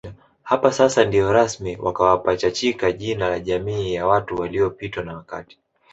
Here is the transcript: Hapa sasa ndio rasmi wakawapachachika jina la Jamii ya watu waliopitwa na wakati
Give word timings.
Hapa 0.43 0.71
sasa 0.71 1.05
ndio 1.05 1.31
rasmi 1.33 1.77
wakawapachachika 1.77 2.91
jina 2.91 3.29
la 3.29 3.39
Jamii 3.39 3.93
ya 3.93 4.07
watu 4.07 4.35
waliopitwa 4.35 5.03
na 5.03 5.15
wakati 5.15 5.59